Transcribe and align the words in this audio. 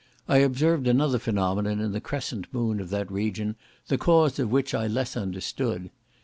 I 0.27 0.37
observed 0.37 0.87
another 0.87 1.19
phenomenon 1.19 1.79
in 1.79 1.91
the 1.91 2.01
crescent 2.01 2.51
moon 2.51 2.79
of 2.79 2.89
that 2.89 3.11
region, 3.11 3.55
the 3.87 3.99
cause 3.99 4.39
of 4.39 4.51
which 4.51 4.73
I 4.73 4.87
less 4.87 5.15
understood. 5.15 5.91